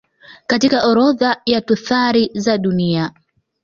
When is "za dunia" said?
2.33-3.11